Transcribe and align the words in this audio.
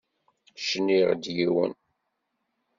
Cniɣ-d 0.67 1.23
yiwen. 1.35 1.73